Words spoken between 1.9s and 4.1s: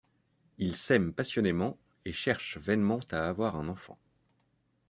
et cherchent vainement à avoir un enfant.